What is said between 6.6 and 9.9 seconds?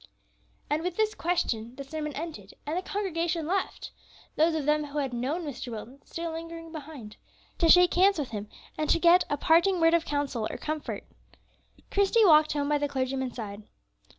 behind, to shake hands with him, and to get a parting